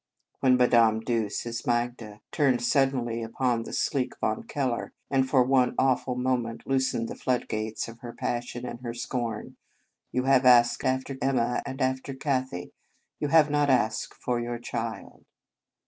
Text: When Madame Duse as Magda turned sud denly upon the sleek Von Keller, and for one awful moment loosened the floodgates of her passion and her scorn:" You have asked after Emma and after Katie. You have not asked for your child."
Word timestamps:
When 0.39 0.57
Madame 0.57 1.01
Duse 1.01 1.45
as 1.45 1.67
Magda 1.67 2.21
turned 2.31 2.63
sud 2.63 2.89
denly 2.91 3.23
upon 3.23 3.61
the 3.61 3.71
sleek 3.71 4.17
Von 4.17 4.41
Keller, 4.41 4.93
and 5.11 5.29
for 5.29 5.43
one 5.43 5.75
awful 5.77 6.15
moment 6.15 6.65
loosened 6.65 7.07
the 7.07 7.13
floodgates 7.13 7.87
of 7.87 7.99
her 7.99 8.11
passion 8.11 8.65
and 8.65 8.81
her 8.81 8.95
scorn:" 8.95 9.57
You 10.11 10.23
have 10.23 10.43
asked 10.43 10.83
after 10.83 11.19
Emma 11.21 11.61
and 11.67 11.79
after 11.83 12.15
Katie. 12.15 12.73
You 13.19 13.27
have 13.27 13.51
not 13.51 13.69
asked 13.69 14.15
for 14.15 14.39
your 14.39 14.57
child." 14.57 15.23